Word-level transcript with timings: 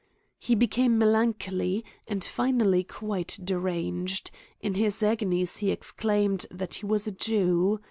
He 0.39 0.55
became 0.55 0.97
melancholy, 0.97 1.85
and 2.07 2.23
finalr 2.23 2.71
ly 2.71 2.83
quite 2.89 3.37
deranged; 3.43 4.31
in 4.59 4.73
his 4.73 5.03
agonies 5.03 5.57
he 5.57 5.69
exclaimed, 5.69 6.47
that 6.49 6.73
he 6.73 6.87
was 6.87 7.05
a 7.05 7.11
Jew. 7.11 7.79